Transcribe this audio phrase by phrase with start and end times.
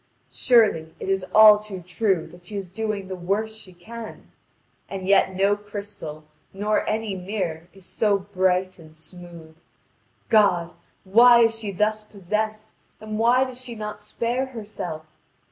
[0.31, 4.31] Surely, it is all too true that she is doing the worst she can.
[4.89, 9.55] And yet no crystal nor any mirror is so bright and smooth.
[10.27, 10.73] God!
[11.03, 15.05] why is she thus possessed, and why does she not spare herself?